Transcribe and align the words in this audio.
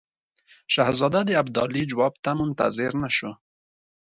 شهزاده 0.73 1.21
د 1.25 1.31
ابدالي 1.41 1.83
جواب 1.91 2.13
ته 2.23 2.31
منتظر 2.39 2.91
نه 3.03 3.09
شو. 3.15 3.31